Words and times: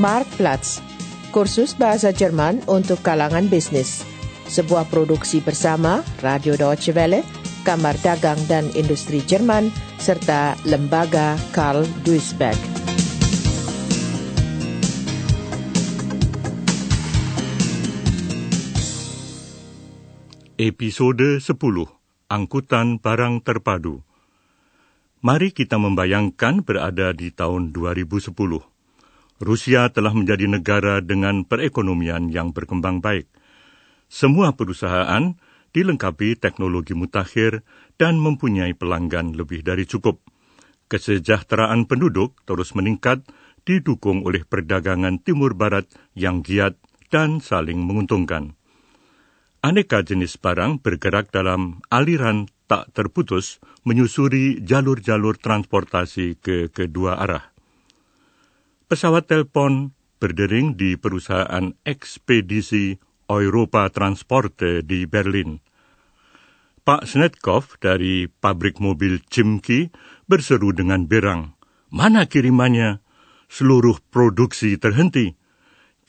Marktplatz, 0.00 0.80
kursus 1.28 1.76
bahasa 1.76 2.08
Jerman 2.08 2.64
untuk 2.72 3.04
kalangan 3.04 3.52
bisnis. 3.52 4.00
Sebuah 4.48 4.88
produksi 4.88 5.44
bersama 5.44 6.00
Radio 6.24 6.56
Deutsche 6.56 6.96
Welle, 6.96 7.20
Kamar 7.68 8.00
Dagang 8.00 8.40
dan 8.48 8.72
Industri 8.72 9.20
Jerman, 9.20 9.68
serta 10.00 10.56
Lembaga 10.64 11.36
Karl 11.52 11.84
Duisberg. 12.00 12.56
Episode 20.56 21.44
10 21.44 21.52
Angkutan 22.32 23.04
Barang 23.04 23.44
Terpadu 23.44 24.00
Mari 25.20 25.52
kita 25.52 25.76
membayangkan 25.76 26.64
berada 26.64 27.12
di 27.12 27.28
tahun 27.28 27.76
2010. 27.76 28.79
Rusia 29.40 29.88
telah 29.88 30.12
menjadi 30.12 30.44
negara 30.44 31.00
dengan 31.00 31.48
perekonomian 31.48 32.28
yang 32.28 32.52
berkembang 32.52 33.00
baik. 33.00 33.24
Semua 34.04 34.52
perusahaan 34.52 35.32
dilengkapi 35.72 36.36
teknologi 36.36 36.92
mutakhir 36.92 37.64
dan 37.96 38.20
mempunyai 38.20 38.76
pelanggan 38.76 39.32
lebih 39.32 39.64
dari 39.64 39.88
cukup. 39.88 40.20
Kesejahteraan 40.92 41.88
penduduk 41.88 42.36
terus 42.44 42.76
meningkat 42.76 43.24
didukung 43.64 44.28
oleh 44.28 44.44
perdagangan 44.44 45.24
timur 45.24 45.56
barat 45.56 45.88
yang 46.12 46.44
giat 46.44 46.76
dan 47.08 47.40
saling 47.40 47.80
menguntungkan. 47.80 48.60
Aneka 49.64 50.04
jenis 50.04 50.36
barang 50.36 50.84
bergerak 50.84 51.32
dalam 51.32 51.80
aliran 51.88 52.48
tak 52.68 52.92
terputus 52.92 53.60
menyusuri 53.88 54.60
jalur-jalur 54.60 55.36
transportasi 55.36 56.36
ke 56.40 56.68
kedua 56.72 57.20
arah. 57.20 57.50
Pesawat 58.90 59.30
telepon 59.30 59.94
berdering 60.18 60.74
di 60.74 60.98
perusahaan 60.98 61.70
ekspedisi 61.86 62.98
Europa 63.30 63.86
Transporte 63.86 64.82
di 64.82 65.06
Berlin. 65.06 65.62
Pak 66.82 67.06
Snetkov 67.06 67.78
dari 67.78 68.26
pabrik 68.26 68.82
mobil 68.82 69.22
Chimki 69.30 69.94
berseru 70.26 70.74
dengan 70.74 71.06
berang, 71.06 71.54
Mana 71.94 72.26
kirimannya? 72.26 72.98
Seluruh 73.46 74.02
produksi 74.10 74.74
terhenti 74.74 75.38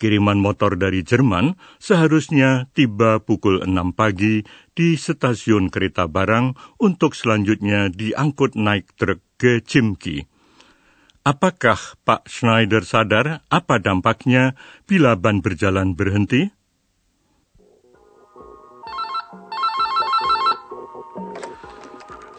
kiriman 0.02 0.42
motor 0.42 0.74
dari 0.74 1.06
Jerman 1.06 1.54
seharusnya 1.78 2.74
tiba 2.74 3.22
pukul 3.22 3.62
6 3.62 3.94
pagi 3.94 4.42
di 4.74 4.98
stasiun 4.98 5.70
kereta 5.70 6.10
barang 6.10 6.58
untuk 6.82 7.14
selanjutnya 7.14 7.94
diangkut 7.94 8.58
naik 8.58 8.90
truk 8.98 9.22
ke 9.38 9.62
Cimki. 9.62 10.31
Apakah 11.22 11.78
Pak 12.02 12.26
Schneider 12.26 12.82
sadar 12.82 13.46
apa 13.46 13.78
dampaknya 13.78 14.58
bila 14.90 15.14
ban 15.14 15.46
berjalan 15.46 15.94
berhenti? 15.94 16.50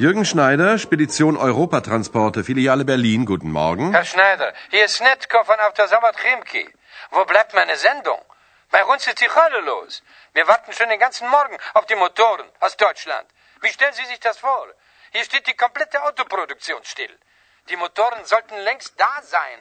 Jürgen 0.02 0.26
Schneider, 0.26 0.82
Spedition 0.82 1.38
Europatransporte, 1.38 2.42
Filiale 2.42 2.82
Berlin. 2.82 3.22
Guten 3.22 3.54
Morgen. 3.54 3.94
Herr 3.94 4.02
Schneider, 4.02 4.50
hier 4.74 4.84
ist 4.90 4.98
Netko 4.98 5.44
von 5.46 5.62
auf 5.62 5.74
der 5.78 5.86
Sauer 5.86 6.10
Chemki. 6.18 6.66
Wo 7.14 7.22
bleibt 7.24 7.54
meine 7.54 7.76
Sendung? 7.78 8.18
Bei 8.74 8.82
uns 8.84 9.06
ist 9.06 9.20
die 9.22 9.30
Hölle 9.30 9.62
los. 9.62 10.02
Wir 10.34 10.48
warten 10.48 10.72
schon 10.72 10.88
den 10.88 10.98
ganzen 10.98 11.30
Morgen 11.30 11.54
auf 11.74 11.86
die 11.86 11.94
Motoren 11.94 12.50
aus 12.58 12.76
Deutschland. 12.76 13.30
Wie 13.62 13.70
stellen 13.70 13.94
Sie 13.94 14.06
sich 14.10 14.18
das 14.18 14.38
vor? 14.38 14.66
Hier 15.12 15.22
steht 15.22 15.46
die 15.46 15.54
komplette 15.54 16.02
Autoproduktion 16.02 16.82
still. 16.82 17.14
Die 17.68 17.76
Motoren 17.76 18.24
sollten 18.24 18.56
längst 18.58 18.94
da 18.98 19.22
sein. 19.22 19.58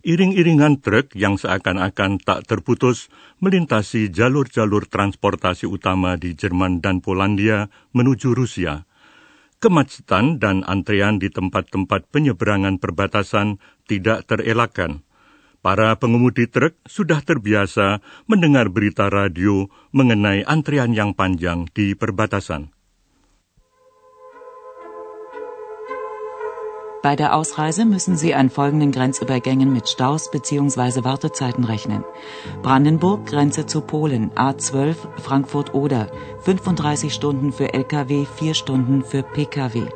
Iring-iringan 0.00 0.80
truk 0.80 1.12
yang 1.12 1.36
seakan-akan 1.36 2.16
tak 2.16 2.48
terputus 2.48 3.12
melintasi 3.44 4.08
jalur-jalur 4.08 4.88
transportasi 4.88 5.68
utama 5.68 6.16
di 6.16 6.32
Jerman 6.32 6.80
dan 6.80 7.04
Polandia 7.04 7.68
menuju 7.92 8.32
Rusia. 8.32 8.88
Kemacetan 9.60 10.40
dan 10.40 10.64
antrean 10.64 11.20
di 11.20 11.28
tempat-tempat 11.28 12.08
penyeberangan 12.08 12.80
perbatasan 12.80 13.60
tidak 13.84 14.24
terelakkan. 14.24 15.04
Para 15.60 15.92
pengemudi 16.00 16.48
truk 16.48 16.72
sudah 16.88 17.20
terbiasa 17.20 18.00
mendengar 18.24 18.72
berita 18.72 19.12
radio 19.12 19.68
mengenai 19.92 20.40
antrean 20.48 20.96
yang 20.96 21.12
panjang 21.12 21.68
di 21.76 21.92
perbatasan. 21.92 22.77
Bei 27.00 27.14
der 27.14 27.36
Ausreise 27.36 27.84
müssen 27.84 28.16
Sie 28.16 28.34
an 28.34 28.50
folgenden 28.50 28.90
Grenzübergängen 28.90 29.72
mit 29.72 29.88
Staus 29.88 30.30
bzw. 30.32 31.04
Wartezeiten 31.04 31.62
rechnen. 31.62 32.02
Brandenburg, 32.62 33.24
Grenze 33.26 33.66
zu 33.66 33.82
Polen, 33.82 34.32
A12, 34.34 34.96
Frankfurt-Oder, 35.22 36.10
35 36.42 37.14
Stunden 37.14 37.52
für 37.52 37.72
Lkw, 37.72 38.26
4 38.26 38.54
Stunden 38.54 39.04
für 39.04 39.22
Pkw. 39.22 39.86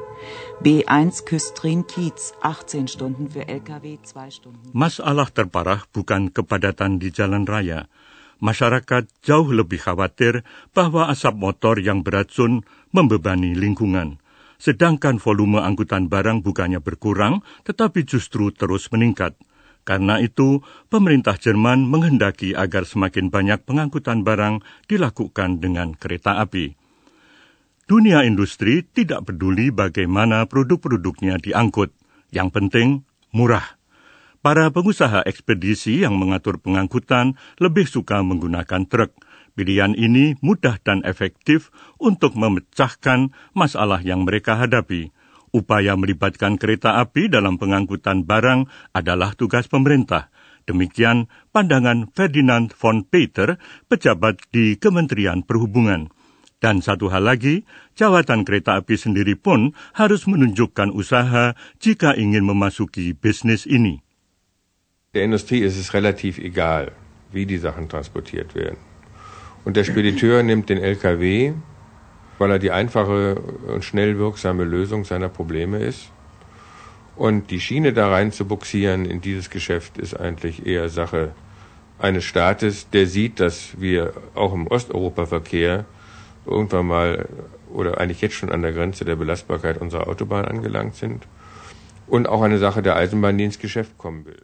B1 0.63 1.27
Küstrin-Kiez, 1.27 2.35
18 2.41 2.87
Stunden 2.87 3.31
für 3.31 3.49
Lkw, 3.51 3.99
2 3.99 4.31
Stunden. 4.31 4.71
Masalah 4.71 5.27
terparah 5.27 5.83
bukan 5.91 6.31
kepadatan 6.31 7.03
di 7.03 7.11
jalan 7.11 7.51
raya. 7.51 7.91
Masyarakat 8.39 9.11
jauh 9.27 9.51
lebih 9.51 9.83
khawatir 9.83 10.47
bahwa 10.71 11.11
asap 11.11 11.35
motor 11.35 11.83
yang 11.83 12.07
beracun 12.07 12.63
membebani 12.95 13.59
lingkungan 13.59 14.22
sedangkan 14.63 15.19
volume 15.19 15.59
angkutan 15.59 16.07
barang 16.07 16.47
bukannya 16.47 16.79
berkurang, 16.79 17.43
tetapi 17.67 18.07
justru 18.07 18.55
terus 18.55 18.87
meningkat. 18.95 19.35
Karena 19.83 20.23
itu, 20.23 20.63
pemerintah 20.87 21.35
Jerman 21.35 21.91
menghendaki 21.91 22.55
agar 22.55 22.87
semakin 22.87 23.35
banyak 23.35 23.67
pengangkutan 23.67 24.23
barang 24.23 24.63
dilakukan 24.87 25.59
dengan 25.59 25.99
kereta 25.99 26.39
api. 26.39 26.79
Dunia 27.91 28.23
industri 28.23 28.87
tidak 28.87 29.27
peduli 29.27 29.75
bagaimana 29.75 30.47
produk-produknya 30.47 31.43
diangkut. 31.43 31.91
Yang 32.31 32.49
penting, 32.55 32.89
murah. 33.35 33.75
Para 34.39 34.71
pengusaha 34.71 35.27
ekspedisi 35.27 36.07
yang 36.07 36.15
mengatur 36.15 36.63
pengangkutan 36.63 37.35
lebih 37.59 37.91
suka 37.91 38.23
menggunakan 38.23 38.87
truk 38.87 39.11
Pilihan 39.53 39.93
ini 39.93 40.35
mudah 40.41 40.81
dan 40.81 41.05
efektif 41.05 41.69
untuk 42.01 42.37
memecahkan 42.37 43.33
masalah 43.53 44.01
yang 44.01 44.25
mereka 44.25 44.57
hadapi. 44.57 45.13
Upaya 45.53 45.93
melibatkan 46.01 46.57
kereta 46.57 46.97
api 46.97 47.29
dalam 47.29 47.61
pengangkutan 47.61 48.25
barang 48.25 48.65
adalah 48.97 49.37
tugas 49.37 49.69
pemerintah, 49.69 50.33
Demikian 50.63 51.27
pandangan 51.51 52.07
Ferdinand 52.15 52.71
von 52.71 53.03
Peter, 53.03 53.59
pejabat 53.91 54.39
di 54.55 54.79
Kementerian 54.79 55.43
Perhubungan. 55.43 56.15
Dan 56.63 56.79
satu 56.79 57.11
hal 57.11 57.27
lagi, 57.27 57.67
jawatan 57.99 58.47
kereta 58.47 58.79
api 58.79 58.95
sendiri 58.95 59.35
pun 59.35 59.75
harus 59.99 60.31
menunjukkan 60.31 60.95
usaha 60.95 61.59
jika 61.83 62.15
ingin 62.15 62.47
memasuki 62.47 63.11
bisnis 63.19 63.67
ini. 63.67 64.07
Der 65.11 65.27
Industrie 65.27 65.67
ist 65.67 65.75
es 65.75 65.91
relativ 65.91 66.39
egal, 66.39 66.95
wie 67.35 67.43
die 67.43 67.59
Sachen 67.59 67.91
transportiert 67.91 68.55
werden. 68.55 68.92
Und 69.65 69.77
der 69.77 69.85
Spediteur 69.85 70.43
nimmt 70.43 70.69
den 70.69 70.79
LKW, 70.79 71.53
weil 72.39 72.51
er 72.51 72.59
die 72.59 72.73
einfache 72.73 73.37
und 73.69 73.85
schnell 73.85 74.19
wirksame 74.19 74.65
Lösung 74.65 75.05
seiner 75.05 75.29
Probleme 75.29 75.79
ist. 75.79 76.11
Und 77.15 77.51
die 77.51 77.61
Schiene 77.61 77.93
da 77.93 78.09
rein 78.09 78.33
zu 78.33 78.47
buxieren 78.47 79.05
in 79.05 79.21
dieses 79.21 79.51
Geschäft 79.51 79.99
ist 79.99 80.19
eigentlich 80.19 80.67
eher 80.67 80.89
Sache 80.89 81.33
eines 81.99 82.25
Staates, 82.25 82.91
der 82.91 83.07
sieht, 83.07 83.39
dass 83.39 83.81
wir 83.81 84.13
auch 84.35 84.53
im 84.53 84.67
Osteuropa-Verkehr 84.67 85.85
irgendwann 86.47 86.87
mal 86.87 87.29
oder 87.73 87.99
eigentlich 87.99 88.21
jetzt 88.21 88.35
schon 88.35 88.51
an 88.51 88.63
der 88.63 88.73
Grenze 88.73 89.05
der 89.05 89.17
Belastbarkeit 89.17 89.81
unserer 89.81 90.09
Autobahn 90.09 90.45
angelangt 90.45 90.97
sind 90.97 91.27
und 92.09 92.29
auch 92.29 92.43
eine 92.43 92.59
Sache 92.59 92.83
der 92.83 92.97
Eisenbahn, 92.97 93.39
die 93.39 93.45
ins 93.45 93.59
Geschäft 93.59 93.97
kommen 93.99 94.27
will. 94.27 94.43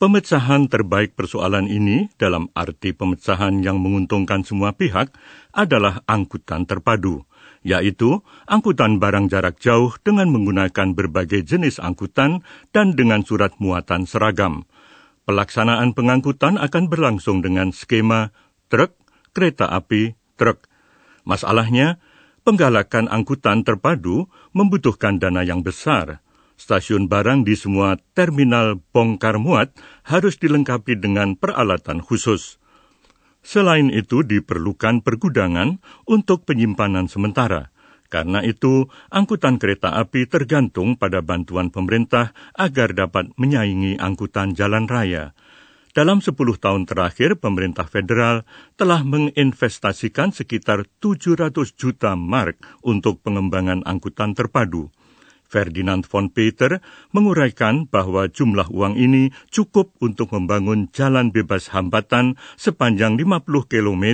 Pemecahan 0.00 0.64
terbaik 0.64 1.12
persoalan 1.12 1.68
ini 1.68 2.08
dalam 2.16 2.48
arti 2.56 2.96
pemecahan 2.96 3.60
yang 3.60 3.84
menguntungkan 3.84 4.40
semua 4.40 4.72
pihak 4.72 5.12
adalah 5.52 6.00
angkutan 6.08 6.64
terpadu, 6.64 7.28
yaitu 7.60 8.24
angkutan 8.48 8.96
barang 8.96 9.28
jarak 9.28 9.60
jauh 9.60 9.92
dengan 10.00 10.32
menggunakan 10.32 10.96
berbagai 10.96 11.44
jenis 11.44 11.76
angkutan 11.84 12.40
dan 12.72 12.96
dengan 12.96 13.20
surat 13.28 13.52
muatan 13.60 14.08
seragam. 14.08 14.64
Pelaksanaan 15.28 15.92
pengangkutan 15.92 16.56
akan 16.56 16.88
berlangsung 16.88 17.44
dengan 17.44 17.68
skema 17.68 18.32
truk, 18.72 18.96
kereta 19.36 19.68
api, 19.68 20.16
truk, 20.40 20.64
Masalahnya, 21.28 22.00
penggalakan 22.42 23.06
angkutan 23.06 23.62
terpadu 23.62 24.26
membutuhkan 24.56 25.20
dana 25.20 25.44
yang 25.44 25.60
besar. 25.60 26.24
Stasiun 26.60 27.08
barang 27.08 27.48
di 27.48 27.56
semua 27.56 27.96
terminal 28.12 28.84
bongkar 28.92 29.40
muat 29.40 29.72
harus 30.04 30.36
dilengkapi 30.36 31.00
dengan 31.00 31.32
peralatan 31.32 32.04
khusus. 32.04 32.60
Selain 33.40 33.88
itu, 33.88 34.20
diperlukan 34.20 35.00
pergudangan 35.00 35.80
untuk 36.04 36.44
penyimpanan 36.44 37.08
sementara. 37.08 37.72
Karena 38.12 38.44
itu, 38.44 38.92
angkutan 39.08 39.56
kereta 39.56 39.96
api 39.96 40.28
tergantung 40.28 41.00
pada 41.00 41.24
bantuan 41.24 41.72
pemerintah 41.72 42.36
agar 42.52 42.92
dapat 42.92 43.32
menyaingi 43.40 43.96
angkutan 43.96 44.52
jalan 44.52 44.84
raya. 44.84 45.32
Dalam 45.96 46.20
10 46.20 46.36
tahun 46.60 46.84
terakhir, 46.84 47.40
pemerintah 47.40 47.88
federal 47.88 48.44
telah 48.76 49.00
menginvestasikan 49.00 50.36
sekitar 50.36 50.84
700 51.00 51.56
juta 51.72 52.12
mark 52.20 52.60
untuk 52.84 53.24
pengembangan 53.24 53.80
angkutan 53.88 54.36
terpadu. 54.36 54.92
Ferdinand 55.50 56.06
von 56.06 56.30
Peter 56.30 56.78
menguraikan 57.10 57.90
bahwa 57.90 58.30
jumlah 58.30 58.70
uang 58.70 58.94
ini 58.94 59.34
cukup 59.50 59.90
untuk 59.98 60.30
membangun 60.30 60.94
jalan 60.94 61.34
bebas 61.34 61.74
hambatan 61.74 62.38
sepanjang 62.54 63.18
50 63.18 63.66
km 63.66 64.06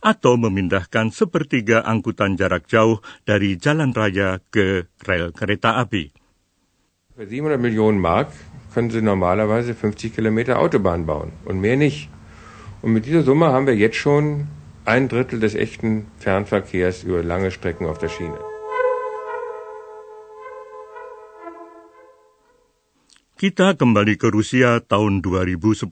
atau 0.00 0.40
memindahkan 0.40 1.12
sepertiga 1.12 1.84
angkutan 1.84 2.40
jarak 2.40 2.64
jauh 2.64 3.04
dari 3.28 3.60
jalan 3.60 3.92
raya 3.92 4.40
ke 4.48 4.88
rel 5.04 5.36
kereta 5.36 5.76
api. 5.76 6.16
700 7.20 7.60
Millionen 7.60 8.00
Mark 8.00 8.32
können 8.72 8.88
sie 8.88 9.04
normalerweise 9.04 9.76
50 9.76 10.16
Kilometer 10.16 10.56
Autobahn 10.56 11.04
bauen 11.04 11.36
und 11.44 11.60
mehr 11.60 11.76
nicht. 11.76 12.08
Und 12.80 12.96
mit 12.96 13.04
dieser 13.04 13.22
Summe 13.22 13.52
haben 13.52 13.66
wir 13.66 13.76
jetzt 13.76 13.96
schon 13.96 14.48
ein 14.86 15.08
Drittel 15.08 15.38
des 15.38 15.54
echten 15.54 16.06
Fernverkehrs 16.18 17.04
über 17.04 17.22
lange 17.22 17.50
Strecken 17.50 17.84
auf 17.84 17.98
der 17.98 18.08
Schiene. 18.08 18.49
Kita 23.40 23.72
kembali 23.72 24.20
ke 24.20 24.28
Rusia 24.28 24.84
tahun 24.84 25.24
2010. 25.24 25.88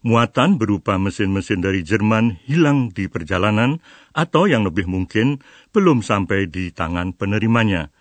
Muatan 0.00 0.56
berupa 0.56 0.96
mesin-mesin 0.96 1.60
dari 1.60 1.84
Jerman 1.84 2.40
hilang 2.48 2.88
di 2.88 3.04
perjalanan 3.04 3.84
atau 4.16 4.48
yang 4.48 4.64
lebih 4.64 4.88
mungkin 4.88 5.44
belum 5.76 6.00
sampai 6.00 6.48
di 6.48 6.72
tangan 6.72 7.12
penerimanya. 7.12 7.92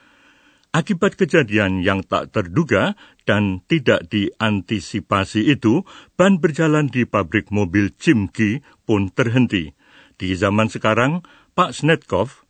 Akibat 0.72 1.20
kejadian 1.20 1.84
yang 1.84 2.08
tak 2.08 2.32
terduga 2.32 2.96
dan 3.28 3.68
tidak 3.68 4.08
diantisipasi 4.08 5.44
itu, 5.52 5.84
ban 6.16 6.40
berjalan 6.40 6.88
di 6.88 7.04
pabrik 7.04 7.52
mobil 7.52 7.92
Chimki 7.92 8.64
pun 8.88 9.12
terhenti. 9.12 9.76
Di 10.16 10.40
zaman 10.40 10.72
sekarang, 10.72 11.28
Pak 11.52 11.76
Snetkov 11.76 12.43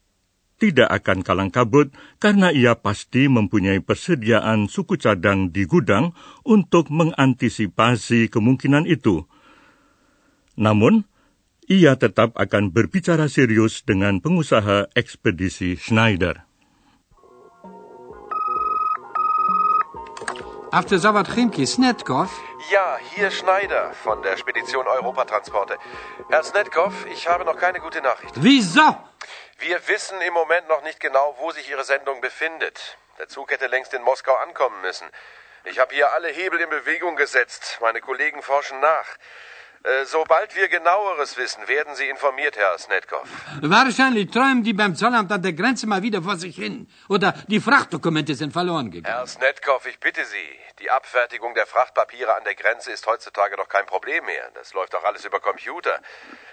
tidak 0.63 0.87
akan 0.87 1.27
kalang 1.27 1.51
kabut 1.51 1.91
karena 2.23 2.47
ia 2.47 2.79
pasti 2.79 3.27
mempunyai 3.27 3.83
persediaan 3.83 4.71
suku 4.71 4.95
cadang 4.95 5.51
di 5.51 5.67
gudang 5.67 6.15
untuk 6.47 6.87
mengantisipasi 6.87 8.31
kemungkinan 8.31 8.87
itu. 8.87 9.27
Namun, 10.55 11.03
ia 11.67 11.99
tetap 11.99 12.39
akan 12.39 12.71
berbicara 12.71 13.27
serius 13.27 13.83
dengan 13.83 14.23
pengusaha 14.23 14.87
ekspedisi 14.95 15.75
Schneider. 15.75 16.47
After 20.73 20.97
Savat 20.97 21.29
Chimki, 21.29 21.67
Snetkov? 21.69 22.33
Ja, 22.71 22.97
hier 23.13 23.29
Schneider 23.29 23.93
von 23.93 24.23
der 24.23 24.37
Spedition 24.41 24.87
Europatransporte. 24.87 25.77
Herr 26.31 26.41
Snetkov, 26.41 27.05
ich 27.13 27.27
habe 27.27 27.45
noch 27.45 27.57
keine 27.59 27.77
gute 27.77 28.01
Nachricht. 28.01 28.33
Wieso? 28.41 29.12
Wir 29.63 29.87
wissen 29.87 30.19
im 30.19 30.33
Moment 30.33 30.67
noch 30.67 30.83
nicht 30.83 30.99
genau, 30.99 31.37
wo 31.39 31.51
sich 31.51 31.69
Ihre 31.69 31.85
Sendung 31.85 32.19
befindet. 32.19 32.97
Der 33.17 33.29
Zug 33.29 33.49
hätte 33.49 33.67
längst 33.67 33.93
in 33.93 34.01
Moskau 34.01 34.35
ankommen 34.35 34.81
müssen. 34.81 35.07
Ich 35.63 35.79
habe 35.79 35.95
hier 35.95 36.11
alle 36.11 36.27
Hebel 36.27 36.59
in 36.59 36.69
Bewegung 36.69 37.15
gesetzt. 37.15 37.77
Meine 37.79 38.01
Kollegen 38.01 38.41
forschen 38.41 38.81
nach. 38.81 39.07
Äh, 39.83 40.03
sobald 40.03 40.53
wir 40.57 40.67
genaueres 40.67 41.37
wissen, 41.37 41.65
werden 41.69 41.95
Sie 41.95 42.09
informiert, 42.09 42.57
Herr 42.57 42.77
Snetkov. 42.77 43.25
Wahrscheinlich 43.61 44.31
träumen 44.31 44.63
die 44.65 44.73
beim 44.73 44.97
Zollamt 44.97 45.31
an 45.31 45.41
der 45.41 45.53
Grenze 45.53 45.87
mal 45.87 46.01
wieder 46.01 46.21
vor 46.21 46.35
sich 46.35 46.57
hin. 46.57 46.89
Oder 47.07 47.33
die 47.47 47.61
Frachtdokumente 47.61 48.35
sind 48.35 48.51
verloren 48.51 48.91
gegangen. 48.91 49.15
Herr 49.15 49.27
Snetkov, 49.27 49.85
ich 49.85 49.97
bitte 50.01 50.25
Sie. 50.25 50.59
Die 50.79 50.91
Abfertigung 50.91 51.53
der 51.53 51.67
Frachtpapiere 51.67 52.35
an 52.35 52.43
der 52.43 52.55
Grenze 52.55 52.91
ist 52.91 53.07
heutzutage 53.07 53.55
doch 53.55 53.69
kein 53.69 53.85
Problem 53.85 54.25
mehr. 54.25 54.51
Das 54.55 54.73
läuft 54.73 54.93
doch 54.93 55.05
alles 55.05 55.23
über 55.23 55.39
Computer. 55.39 56.01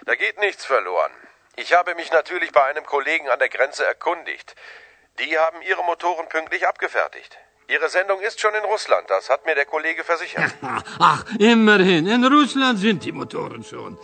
Da 0.05 0.15
geht 0.15 0.39
nichts 0.39 0.63
verloren. 0.63 1.11
Ich 1.57 1.73
habe 1.73 1.95
mich 1.95 2.11
natürlich 2.11 2.51
bei 2.51 2.63
einem 2.63 2.85
Kollegen 2.85 3.29
an 3.29 3.39
der 3.39 3.49
Grenze 3.49 3.85
erkundigt. 3.85 4.55
Die 5.19 5.37
haben 5.37 5.61
ihre 5.61 5.83
Motoren 5.83 6.27
pünktlich 6.29 6.67
abgefertigt. 6.67 7.37
Ihre 7.67 7.89
Sendung 7.89 8.19
ist 8.21 8.39
schon 8.39 8.53
in 8.53 8.63
Russland, 8.63 9.09
das 9.09 9.29
hat 9.29 9.45
mir 9.45 9.55
der 9.55 9.65
Kollege 9.65 10.03
versichert. 10.03 10.51
Ach, 10.99 11.23
immerhin, 11.39 12.07
in 12.07 12.25
Russland 12.25 12.79
sind 12.79 13.03
die 13.05 13.11
Motoren 13.11 13.63
schon. 13.63 13.97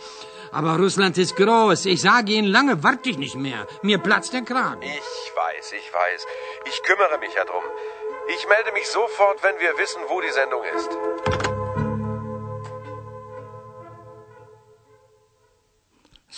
Aber 0.52 0.76
Russland 0.76 1.18
ist 1.18 1.36
groß. 1.36 1.84
Ich 1.86 2.00
sage 2.00 2.32
Ihnen, 2.32 2.48
lange 2.48 2.82
warte 2.82 3.10
ich 3.10 3.18
nicht 3.18 3.34
mehr. 3.34 3.66
Mir 3.82 3.98
platzt 3.98 4.32
der 4.32 4.42
Kragen. 4.42 4.80
Ich 4.82 5.32
weiß, 5.36 5.72
ich 5.72 5.92
weiß. 5.92 6.26
Ich 6.66 6.82
kümmere 6.82 7.18
mich 7.18 7.34
ja 7.34 7.44
drum. 7.44 7.64
Ich 8.28 8.48
melde 8.48 8.72
mich 8.72 8.88
sofort, 8.88 9.42
wenn 9.42 9.58
wir 9.58 9.76
wissen, 9.76 10.00
wo 10.08 10.20
die 10.20 10.30
Sendung 10.30 10.64
ist. 10.64 11.57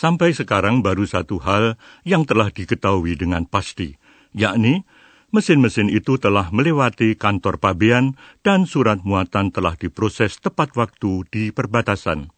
Sampai 0.00 0.32
sekarang 0.32 0.80
baru 0.80 1.04
satu 1.04 1.36
hal 1.44 1.76
yang 2.08 2.24
telah 2.24 2.48
diketahui 2.48 3.20
dengan 3.20 3.44
pasti, 3.44 4.00
yakni 4.32 4.88
mesin-mesin 5.28 5.92
itu 5.92 6.16
telah 6.16 6.48
melewati 6.48 7.20
kantor 7.20 7.60
pabean 7.60 8.16
dan 8.40 8.64
surat 8.64 9.04
muatan 9.04 9.52
telah 9.52 9.76
diproses 9.76 10.40
tepat 10.40 10.72
waktu 10.72 11.28
di 11.28 11.52
perbatasan. 11.52 12.32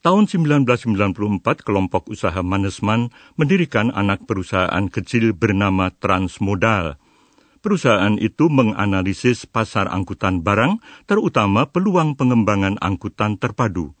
Tahun 0.00 0.24
1994, 0.24 1.60
kelompok 1.60 2.08
usaha 2.08 2.40
Manesman 2.40 3.12
mendirikan 3.36 3.92
anak 3.92 4.24
perusahaan 4.24 4.88
kecil 4.88 5.36
bernama 5.36 5.92
Transmodal. 6.00 6.96
Perusahaan 7.60 8.16
itu 8.16 8.48
menganalisis 8.48 9.44
pasar 9.44 9.92
angkutan 9.92 10.40
barang, 10.40 10.80
terutama 11.04 11.68
peluang 11.68 12.16
pengembangan 12.16 12.80
angkutan 12.80 13.36
terpadu. 13.36 13.92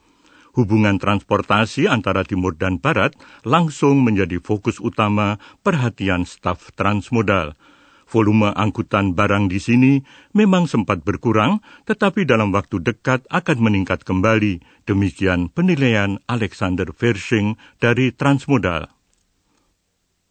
Hubungan 0.58 0.98
transportasi 0.98 1.86
antara 1.86 2.26
timur 2.26 2.58
dan 2.58 2.82
barat 2.82 3.14
langsung 3.46 4.02
menjadi 4.02 4.42
fokus 4.42 4.82
utama 4.82 5.38
perhatian 5.62 6.26
staf 6.26 6.74
Transmodal– 6.74 7.54
volume 8.08 8.50
angkutan 8.56 9.12
barang 9.12 9.52
di 9.52 9.60
sini 9.60 10.00
memang 10.32 10.64
sempat 10.64 11.04
berkurang, 11.04 11.60
tetapi 11.84 12.24
dalam 12.24 12.50
waktu 12.56 12.80
dekat 12.80 13.28
akan 13.28 13.58
meningkat 13.60 14.02
kembali. 14.02 14.64
Demikian 14.88 15.52
penilaian 15.52 16.16
Alexander 16.24 16.88
Versching 16.96 17.60
dari 17.76 18.10
Transmodal. 18.16 18.88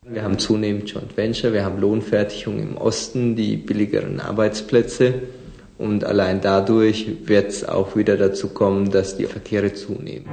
Wir 0.07 0.23
haben 0.23 0.39
zunehmend 0.39 0.87
Joint 0.87 1.13
Venture, 1.19 1.51
wir 1.51 1.67
haben 1.67 1.83
Lohnfertigung 1.83 2.63
im 2.63 2.73
Osten, 2.79 3.35
die 3.35 3.59
billigeren 3.59 4.23
Arbeitsplätze 4.23 5.27
Und 5.77 6.01
allein 6.03 6.41
dadurch 6.41 7.05
wird 7.29 7.53
es 7.53 7.61
auch 7.63 7.95
wieder 7.95 8.17
dazu 8.17 8.49
kommen, 8.49 8.89
dass 8.89 9.17
die 9.17 9.29
Verkehre 9.29 9.73
zunehmen. 9.73 10.25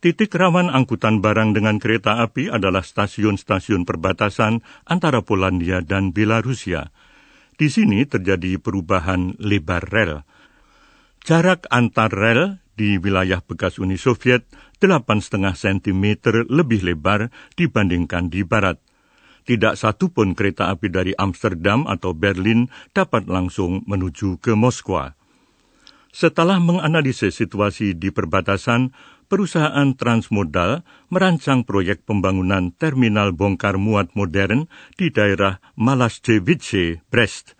Titik 0.00 0.32
rawan 0.32 0.72
angkutan 0.72 1.20
barang 1.20 1.52
dengan 1.52 1.76
kereta 1.76 2.24
api 2.24 2.48
adalah 2.48 2.80
stasiun-stasiun 2.80 3.84
perbatasan 3.84 4.64
antara 4.88 5.20
Polandia 5.20 5.84
dan 5.84 6.16
Belarusia. 6.16 6.88
Di 7.60 7.68
sini 7.68 8.08
terjadi 8.08 8.56
perubahan 8.56 9.36
lebar 9.36 9.84
rel. 9.92 10.24
Jarak 11.20 11.68
antar 11.68 12.08
rel 12.08 12.64
di 12.80 12.96
wilayah 12.96 13.44
bekas 13.44 13.76
Uni 13.76 14.00
Soviet 14.00 14.48
8,5 14.80 15.36
cm 15.36 16.04
lebih 16.48 16.80
lebar 16.80 17.28
dibandingkan 17.60 18.32
di 18.32 18.40
barat. 18.40 18.80
Tidak 19.48 19.74
satu 19.74 20.12
pun 20.12 20.36
kereta 20.36 20.68
api 20.70 20.88
dari 20.92 21.12
Amsterdam 21.16 21.88
atau 21.88 22.12
Berlin 22.16 22.68
dapat 22.92 23.26
langsung 23.26 23.82
menuju 23.88 24.38
ke 24.38 24.52
Moskwa. 24.54 25.16
Setelah 26.10 26.58
menganalisis 26.58 27.38
situasi 27.38 27.94
di 27.94 28.10
perbatasan, 28.10 28.90
perusahaan 29.30 29.94
transmodal 29.94 30.82
merancang 31.06 31.62
proyek 31.62 32.02
pembangunan 32.02 32.74
terminal 32.74 33.30
bongkar 33.30 33.78
muat 33.78 34.10
modern 34.18 34.66
di 34.98 35.14
daerah 35.14 35.62
Malasjevice, 35.78 36.98
Brest. 37.14 37.54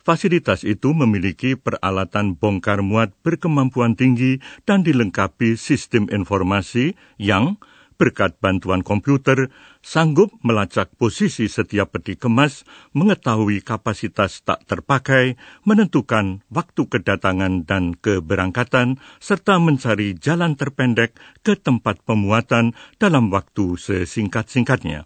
Fasilitas 0.00 0.64
itu 0.64 0.96
memiliki 0.96 1.58
peralatan 1.58 2.38
bongkar 2.38 2.80
muat 2.80 3.12
berkemampuan 3.20 3.98
tinggi 3.98 4.40
dan 4.64 4.80
dilengkapi 4.80 5.60
sistem 5.60 6.08
informasi 6.08 6.96
yang 7.20 7.60
berkat 8.00 8.40
bantuan 8.40 8.80
komputer, 8.80 9.52
sanggup 9.84 10.32
melacak 10.40 10.88
posisi 10.96 11.52
setiap 11.52 11.92
peti 11.92 12.16
kemas, 12.16 12.64
mengetahui 12.96 13.60
kapasitas 13.60 14.40
tak 14.40 14.64
terpakai, 14.64 15.36
menentukan 15.68 16.40
waktu 16.48 16.88
kedatangan 16.88 17.68
dan 17.68 17.92
keberangkatan, 17.92 18.96
serta 19.20 19.60
mencari 19.60 20.16
jalan 20.16 20.56
terpendek 20.56 21.12
ke 21.44 21.60
tempat 21.60 22.00
pemuatan 22.08 22.72
dalam 22.96 23.28
waktu 23.28 23.76
sesingkat-singkatnya. 23.76 25.04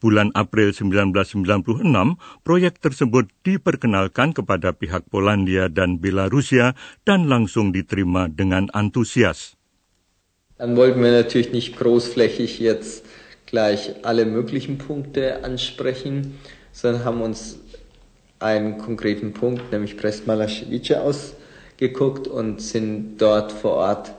Bulan 0.00 0.32
April 0.32 0.72
1996, 0.72 1.60
proyek 2.40 2.80
tersebut 2.80 3.28
diperkenalkan 3.44 4.32
kepada 4.32 4.72
pihak 4.72 5.04
Polandia 5.12 5.68
dan 5.68 6.00
Belarusia 6.00 6.72
dan 7.04 7.28
langsung 7.28 7.68
diterima 7.68 8.32
dengan 8.32 8.72
antusias. 8.72 9.59
Dann 10.60 10.76
wollten 10.76 11.02
wir 11.02 11.10
natürlich 11.10 11.52
nicht 11.52 11.78
großflächig 11.78 12.60
jetzt 12.60 13.06
gleich 13.46 13.94
alle 14.02 14.26
möglichen 14.26 14.76
Punkte 14.76 15.42
ansprechen, 15.42 16.38
sondern 16.70 17.06
haben 17.06 17.22
uns 17.22 17.58
einen 18.40 18.76
konkreten 18.76 19.32
Punkt, 19.32 19.72
nämlich 19.72 19.96
Brest-Malaschewice, 19.96 20.98
ausgeguckt 20.98 22.28
und 22.28 22.60
sind 22.60 23.16
dort 23.16 23.52
vor 23.52 23.72
Ort 23.72 24.12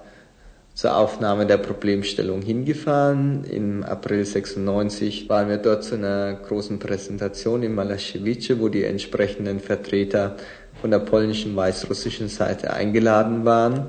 zur 0.73 0.97
Aufnahme 0.97 1.45
der 1.45 1.57
Problemstellung 1.57 2.41
hingefahren. 2.41 3.43
Im 3.43 3.83
April 3.83 4.25
96 4.25 5.29
waren 5.29 5.47
wir 5.47 5.57
dort 5.57 5.83
zu 5.83 5.93
einer 5.93 6.33
großen 6.33 6.79
Präsentation 6.79 7.61
in 7.61 7.75
Malaschewice, 7.75 8.59
wo 8.59 8.67
die 8.67 8.83
entsprechenden 8.83 9.59
Vertreter 9.59 10.37
von 10.81 10.89
der 10.89 10.99
polnischen 10.99 11.55
weißrussischen 11.55 12.29
Seite 12.29 12.73
eingeladen 12.73 13.45
waren 13.45 13.85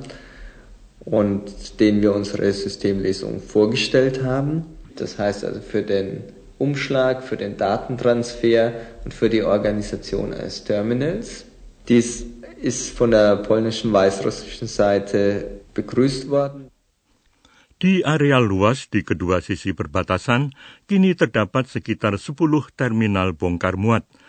und 1.04 1.80
denen 1.80 2.02
wir 2.02 2.14
unsere 2.14 2.52
Systemlesung 2.52 3.40
vorgestellt 3.40 4.22
haben. 4.22 4.66
Das 4.96 5.18
heißt 5.18 5.44
also 5.44 5.60
für 5.60 5.82
den 5.82 6.22
Umschlag, 6.58 7.24
für 7.24 7.36
den 7.36 7.56
Datentransfer 7.56 8.72
und 9.04 9.12
für 9.14 9.28
die 9.28 9.42
Organisation 9.42 10.32
eines 10.32 10.64
Terminals. 10.64 11.44
Dies 11.88 12.24
ist 12.60 12.94
von 12.94 13.10
der 13.10 13.36
polnischen 13.42 13.92
weißrussischen 13.92 14.68
Seite 14.68 15.60
begrüßt 15.74 16.30
worden. 16.30 16.70
Di 17.82 18.06
areal 18.06 18.46
luas 18.46 18.86
di 18.86 19.02
kedua 19.02 19.42
sisi 19.42 19.74
perbatasan, 19.74 20.54
kini 20.86 21.18
terdapat 21.18 21.66
sekitar 21.66 22.14
10 22.14 22.38
terminal 22.78 23.34
bongkar 23.34 23.74
muat– 23.74 24.06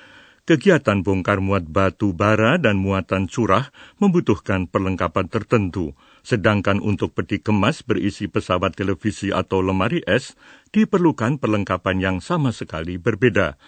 Kegiatan 0.43 1.07
bongkar 1.07 1.39
muat 1.39 1.71
batu 1.71 2.11
bara 2.11 2.59
dan 2.59 2.75
muatan 2.75 3.31
curah 3.31 3.71
membutuhkan 3.95 4.67
perlengkapan 4.67 5.31
tertentu, 5.31 5.95
sedangkan 6.23 6.79
untuk 6.79 7.13
peti 7.13 7.43
kemas 7.43 7.83
berisi 7.83 8.31
pesawat 8.31 8.73
televisi 8.79 9.29
atau 9.29 9.59
lemari 9.59 9.99
es 10.07 10.39
diperlukan 10.71 11.37
perlengkapan 11.37 11.99
yang 11.99 12.17
sama 12.23 12.55
sekali 12.55 12.95
berbeda. 12.95 13.59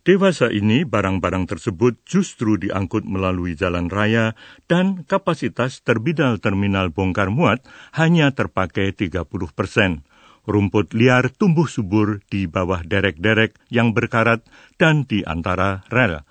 Dewasa 0.00 0.48
ini 0.48 0.88
barang-barang 0.88 1.44
tersebut 1.44 2.00
justru 2.08 2.56
diangkut 2.56 3.04
melalui 3.04 3.52
jalan 3.52 3.92
raya 3.92 4.32
dan 4.64 5.04
kapasitas 5.04 5.84
terbidal 5.84 6.40
terminal 6.40 6.88
bongkar 6.88 7.28
muat 7.28 7.60
hanya 7.92 8.32
terpakai 8.32 8.96
30 8.96 9.28
persen 9.52 10.04
rumput 10.48 10.96
liar 10.96 11.28
tumbuh 11.28 11.68
subur 11.68 12.24
di 12.32 12.48
bawah 12.48 12.80
derek-derek 12.80 13.60
yang 13.68 13.92
berkarat 13.92 14.40
dan 14.80 15.04
di 15.04 15.20
antara 15.22 15.84
rel. 15.92 16.24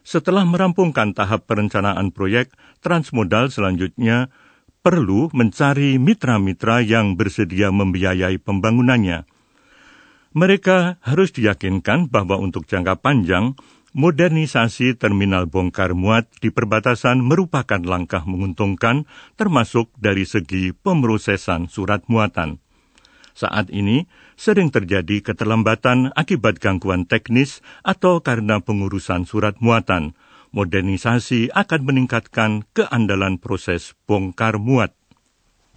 Setelah 0.00 0.48
merampungkan 0.48 1.12
tahap 1.12 1.44
perencanaan 1.44 2.10
proyek, 2.10 2.50
Transmodal 2.80 3.52
selanjutnya 3.52 4.32
perlu 4.80 5.28
mencari 5.36 6.00
mitra-mitra 6.00 6.80
yang 6.80 7.16
bersedia 7.16 7.68
membiayai 7.68 8.40
pembangunannya. 8.40 9.28
Mereka 10.30 11.02
harus 11.04 11.34
diyakinkan 11.36 12.08
bahwa 12.08 12.38
untuk 12.38 12.64
jangka 12.64 13.02
panjang, 13.02 13.58
modernisasi 13.92 14.94
terminal 14.94 15.50
bongkar 15.50 15.92
muat 15.98 16.30
di 16.38 16.54
perbatasan 16.54 17.20
merupakan 17.20 17.82
langkah 17.82 18.22
menguntungkan 18.22 19.10
termasuk 19.34 19.90
dari 19.98 20.22
segi 20.22 20.70
pemrosesan 20.70 21.66
surat 21.66 22.06
muatan. 22.06 22.62
Saat 23.34 23.74
ini 23.74 24.06
sering 24.38 24.70
terjadi 24.70 25.22
keterlambatan 25.22 26.14
akibat 26.14 26.62
gangguan 26.62 27.06
teknis 27.06 27.62
atau 27.82 28.22
karena 28.22 28.62
pengurusan 28.62 29.26
surat 29.26 29.58
muatan. 29.58 30.14
Modernisasi 30.50 31.54
akan 31.54 31.86
meningkatkan 31.86 32.66
keandalan 32.74 33.38
proses 33.38 33.94
bongkar 34.10 34.58
muat. 34.58 34.90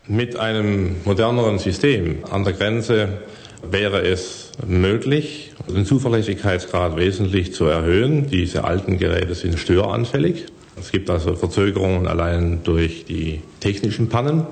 Mit 0.09 0.35
einem 0.35 0.97
moderneren 1.05 1.59
System 1.59 2.25
an 2.27 2.43
der 2.43 2.53
Grenze 2.53 3.23
wäre 3.63 4.01
es 4.01 4.51
möglich, 4.67 5.53
den 5.69 5.85
Zuverlässigkeitsgrad 5.85 6.97
wesentlich 6.97 7.53
zu 7.53 7.65
erhöhen. 7.65 8.29
Diese 8.29 8.65
alten 8.65 8.97
Geräte 8.97 9.35
sind 9.35 9.57
störanfällig. 9.57 10.47
Es 10.79 10.91
gibt 10.91 11.09
also 11.09 11.35
Verzögerungen 11.35 12.07
allein 12.07 12.63
durch 12.63 13.05
die 13.05 13.41
technischen 13.61 14.09
Pannen. 14.09 14.47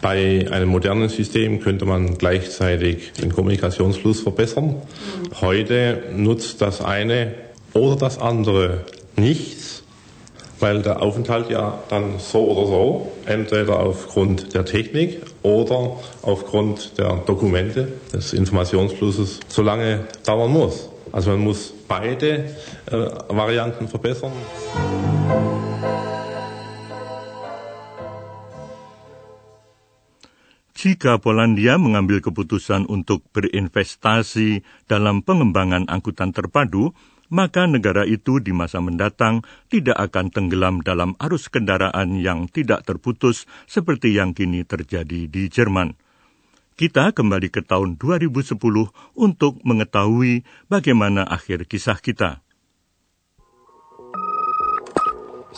Bei 0.00 0.46
einem 0.50 0.68
modernen 0.68 1.08
System 1.08 1.60
könnte 1.60 1.84
man 1.84 2.18
gleichzeitig 2.18 3.12
den 3.20 3.32
Kommunikationsfluss 3.32 4.20
verbessern. 4.20 4.76
Heute 5.40 6.04
nutzt 6.14 6.62
das 6.62 6.80
eine 6.80 7.34
oder 7.74 7.96
das 7.96 8.18
andere 8.18 8.84
nichts, 9.16 9.57
weil 10.60 10.82
der 10.82 11.02
Aufenthalt 11.02 11.50
ja 11.50 11.78
dann 11.88 12.18
so 12.18 12.44
oder 12.50 12.66
so, 12.66 13.12
entweder 13.26 13.80
aufgrund 13.80 14.54
der 14.54 14.64
Technik 14.64 15.20
oder 15.42 15.96
aufgrund 16.22 16.98
der 16.98 17.16
Dokumente 17.26 17.92
des 18.12 18.32
Informationsflusses, 18.32 19.40
so 19.48 19.62
lange 19.62 20.04
dauern 20.24 20.52
muss. 20.52 20.88
Also 21.12 21.30
man 21.30 21.40
muss 21.40 21.72
beide 21.86 22.50
äh, 22.86 22.96
Varianten 23.28 23.88
verbessern. 23.88 24.32
Jika 30.78 31.18
Polandia 31.18 31.74
mengambil 31.74 32.22
keputusan 32.22 32.86
untuk 32.86 33.26
berinvestasi 33.34 34.62
dalam 34.86 35.26
pengembangan 35.26 35.90
angkutan 35.90 36.30
terpadu, 36.30 36.94
maka 37.28 37.68
negara 37.68 38.04
itu 38.04 38.40
di 38.40 38.52
masa 38.52 38.80
mendatang 38.80 39.44
tidak 39.68 39.96
akan 39.96 40.32
tenggelam 40.32 40.80
dalam 40.84 41.16
arus 41.20 41.48
kendaraan 41.48 42.20
yang 42.20 42.48
tidak 42.48 42.84
terputus 42.84 43.48
seperti 43.68 44.16
yang 44.16 44.32
kini 44.32 44.64
terjadi 44.64 45.28
di 45.28 45.48
Jerman. 45.48 45.96
Kita 46.78 47.10
kembali 47.10 47.50
ke 47.50 47.66
tahun 47.66 47.98
2010 47.98 48.54
untuk 49.18 49.58
mengetahui 49.66 50.46
bagaimana 50.70 51.26
akhir 51.26 51.66
kisah 51.66 51.98
kita. 51.98 52.40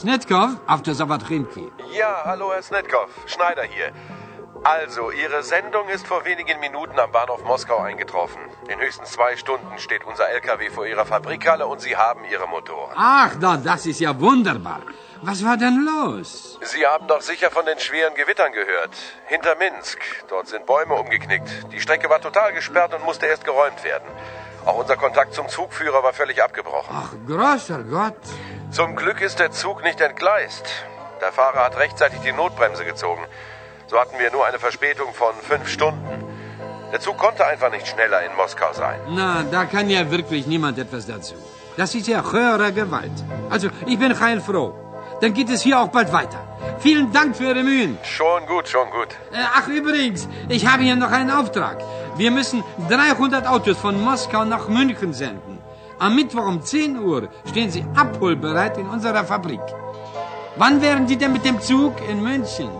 Snetkov, 0.01 0.57
auf 0.65 0.81
der 0.81 0.97
Savatrinki. 0.97 1.69
Ja, 1.93 2.25
hallo 2.25 2.57
Herr 2.57 2.65
Snetkov, 2.65 3.13
Schneider 3.29 3.69
hier. 3.69 3.93
Also, 4.63 5.11
Ihre 5.11 5.43
Sendung 5.43 5.89
ist 5.89 6.07
vor 6.07 6.25
wenigen 6.27 6.61
Minuten 6.61 6.99
am 6.99 7.11
Bahnhof 7.11 7.43
Moskau 7.45 7.79
eingetroffen. 7.79 8.43
In 8.69 8.79
höchstens 8.79 9.13
zwei 9.13 9.37
Stunden 9.37 9.79
steht 9.79 10.05
unser 10.05 10.29
LKW 10.29 10.69
vor 10.69 10.87
Ihrer 10.87 11.07
Fabrikhalle 11.07 11.67
und 11.67 11.81
Sie 11.81 11.97
haben 11.97 12.25
Ihre 12.25 12.47
Motoren. 12.47 12.95
Ach, 12.95 13.35
na, 13.41 13.57
das 13.57 13.87
ist 13.87 14.01
ja 14.01 14.19
wunderbar. 14.21 14.83
Was 15.23 15.45
war 15.45 15.57
denn 15.57 15.87
los? 15.87 16.59
Sie 16.63 16.87
haben 16.87 17.07
doch 17.07 17.23
sicher 17.23 17.51
von 17.51 17.65
den 17.65 17.79
schweren 17.79 18.15
Gewittern 18.15 18.53
gehört. 18.53 18.91
Hinter 19.27 19.55
Minsk. 19.57 19.99
Dort 20.29 20.49
sind 20.49 20.67
Bäume 20.67 20.95
umgeknickt. 20.95 21.73
Die 21.73 21.81
Strecke 21.81 22.11
war 22.11 22.21
total 22.21 22.53
gesperrt 22.53 22.93
und 22.95 23.05
musste 23.05 23.27
erst 23.27 23.45
geräumt 23.45 23.83
werden. 23.83 24.09
Auch 24.67 24.77
unser 24.77 24.97
Kontakt 24.97 25.33
zum 25.35 25.49
Zugführer 25.49 26.03
war 26.03 26.13
völlig 26.13 26.43
abgebrochen. 26.43 26.95
Ach, 26.95 27.13
großer 27.27 27.83
Gott. 27.85 28.17
Zum 28.71 28.95
Glück 28.95 29.23
ist 29.23 29.39
der 29.39 29.53
Zug 29.53 29.83
nicht 29.83 30.01
entgleist. 30.03 30.67
Der 31.21 31.33
Fahrer 31.33 31.65
hat 31.65 31.77
rechtzeitig 31.79 32.21
die 32.21 32.33
Notbremse 32.33 32.85
gezogen. 32.85 33.25
So 33.91 33.99
hatten 33.99 34.21
wir 34.21 34.31
nur 34.31 34.47
eine 34.47 34.61
Verspätung 34.61 35.13
von 35.13 35.35
fünf 35.43 35.69
Stunden. 35.69 36.07
Der 36.93 37.01
Zug 37.01 37.19
konnte 37.19 37.45
einfach 37.45 37.73
nicht 37.73 37.89
schneller 37.89 38.25
in 38.25 38.33
Moskau 38.37 38.73
sein. 38.73 39.01
Na, 39.09 39.43
da 39.51 39.65
kann 39.65 39.91
ja 39.91 40.09
wirklich 40.09 40.47
niemand 40.47 40.79
etwas 40.79 41.07
dazu. 41.07 41.35
Das 41.77 41.93
ist 41.97 42.07
ja 42.07 42.23
höhere 42.23 42.73
Gewalt. 42.73 43.11
Also, 43.51 43.69
ich 43.87 43.99
bin 43.99 44.13
heilfroh. 44.21 44.75
Dann 45.21 45.35
geht 45.35 45.51
es 45.51 45.63
hier 45.63 45.81
auch 45.81 45.89
bald 45.89 46.13
weiter. 46.13 46.39
Vielen 46.79 47.13
Dank 47.13 47.37
für 47.37 47.47
Ihre 47.47 47.65
Mühen. 47.65 47.99
Schon 48.05 48.47
gut, 48.47 48.69
schon 48.69 48.89
gut. 48.91 49.09
Äh, 49.33 49.43
ach, 49.59 49.67
übrigens, 49.67 50.29
ich 50.49 50.65
habe 50.69 50.85
hier 50.85 50.95
noch 50.95 51.11
einen 51.11 51.33
Auftrag. 51.33 51.79
Wir 52.17 52.31
müssen 52.31 52.63
300 52.89 53.45
Autos 53.49 53.77
von 53.77 54.01
Moskau 54.01 54.45
nach 54.45 54.69
München 54.69 55.13
senden. 55.13 55.59
Am 55.99 56.15
Mittwoch 56.15 56.47
um 56.47 56.63
10 56.63 56.97
Uhr 56.97 57.29
stehen 57.49 57.73
sie 57.73 57.85
abholbereit 57.97 58.79
in 58.79 58.89
unserer 58.89 59.25
Fabrik. 59.25 59.67
Wann 60.55 60.81
wären 60.81 61.09
Sie 61.09 61.17
denn 61.17 61.33
mit 61.33 61.45
dem 61.45 61.61
Zug 61.61 61.95
in 62.09 62.23
München? 62.23 62.71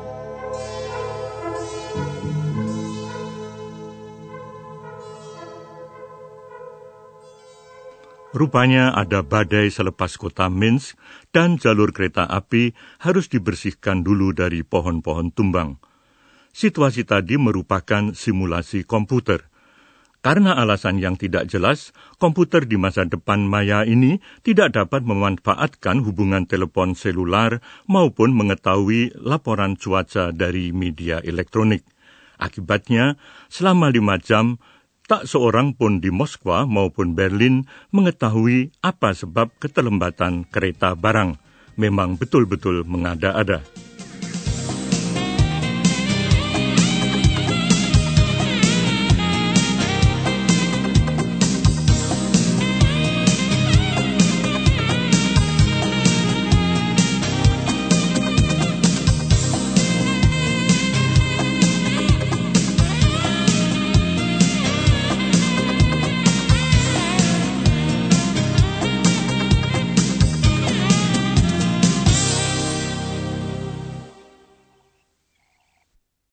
Rupanya 8.31 8.95
ada 8.95 9.27
badai 9.27 9.75
selepas 9.75 10.15
kota 10.15 10.47
Minsk 10.47 10.95
dan 11.35 11.59
jalur 11.59 11.91
kereta 11.91 12.31
api 12.31 12.71
harus 13.03 13.27
dibersihkan 13.27 14.07
dulu 14.07 14.31
dari 14.31 14.63
pohon-pohon 14.63 15.35
tumbang. 15.35 15.83
Situasi 16.55 17.03
tadi 17.03 17.35
merupakan 17.43 18.15
simulasi 18.15 18.87
komputer. 18.87 19.51
Karena 20.23 20.55
alasan 20.55 21.03
yang 21.03 21.19
tidak 21.19 21.51
jelas, 21.51 21.91
komputer 22.23 22.71
di 22.71 22.79
masa 22.79 23.03
depan 23.03 23.43
maya 23.43 23.83
ini 23.83 24.23
tidak 24.47 24.79
dapat 24.79 25.03
memanfaatkan 25.03 25.99
hubungan 26.07 26.47
telepon 26.47 26.95
selular 26.95 27.59
maupun 27.91 28.31
mengetahui 28.37 29.11
laporan 29.19 29.75
cuaca 29.75 30.31
dari 30.31 30.71
media 30.71 31.19
elektronik. 31.25 31.83
Akibatnya, 32.39 33.19
selama 33.51 33.91
lima 33.91 34.21
jam, 34.23 34.61
tak 35.11 35.27
seorang 35.27 35.75
pun 35.75 35.99
di 35.99 36.15
Moskwa 36.15 36.71
maupun 36.71 37.19
Berlin 37.19 37.67
mengetahui 37.91 38.71
apa 38.79 39.11
sebab 39.11 39.51
keterlambatan 39.59 40.47
kereta 40.47 40.95
barang. 40.95 41.35
Memang 41.75 42.15
betul-betul 42.15 42.87
mengada-ada. 42.87 43.67